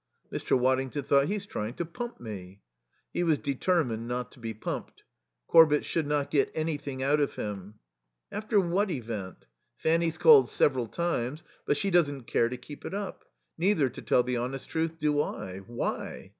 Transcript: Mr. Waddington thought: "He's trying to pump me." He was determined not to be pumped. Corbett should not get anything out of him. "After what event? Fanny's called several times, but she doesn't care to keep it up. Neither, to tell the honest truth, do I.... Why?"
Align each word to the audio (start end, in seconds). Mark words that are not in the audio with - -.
Mr. 0.33 0.57
Waddington 0.57 1.03
thought: 1.03 1.27
"He's 1.27 1.45
trying 1.45 1.75
to 1.75 1.85
pump 1.85 2.19
me." 2.19 2.61
He 3.13 3.21
was 3.21 3.37
determined 3.37 4.07
not 4.07 4.31
to 4.31 4.39
be 4.39 4.51
pumped. 4.51 5.03
Corbett 5.45 5.85
should 5.85 6.07
not 6.07 6.31
get 6.31 6.49
anything 6.55 7.03
out 7.03 7.19
of 7.19 7.35
him. 7.35 7.75
"After 8.31 8.59
what 8.59 8.89
event? 8.89 9.45
Fanny's 9.77 10.17
called 10.17 10.49
several 10.49 10.87
times, 10.87 11.43
but 11.67 11.77
she 11.77 11.91
doesn't 11.91 12.23
care 12.23 12.49
to 12.49 12.57
keep 12.57 12.83
it 12.83 12.95
up. 12.95 13.25
Neither, 13.59 13.89
to 13.89 14.01
tell 14.01 14.23
the 14.23 14.37
honest 14.37 14.67
truth, 14.69 14.97
do 14.97 15.21
I.... 15.21 15.59
Why?" 15.67 16.29